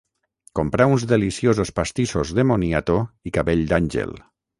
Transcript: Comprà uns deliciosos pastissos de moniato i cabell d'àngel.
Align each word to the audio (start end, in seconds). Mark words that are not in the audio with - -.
Comprà 0.59 0.85
uns 0.93 1.03
deliciosos 1.11 1.71
pastissos 1.79 2.31
de 2.39 2.45
moniato 2.53 2.97
i 3.31 3.35
cabell 3.37 3.63
d'àngel. 3.73 4.17